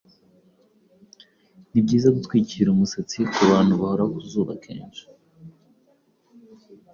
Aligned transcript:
ni 1.71 1.79
byiza 1.85 2.09
gutwikira 2.15 2.67
umusatsi 2.71 3.17
ku 3.33 3.41
bantu 3.51 3.73
bahora 3.81 4.03
ku 4.11 4.19
zuba 4.31 4.53
kenshi. 4.63 5.03